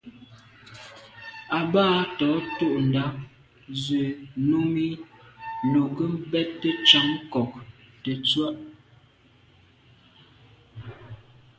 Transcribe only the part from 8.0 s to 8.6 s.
tə̀tswə́.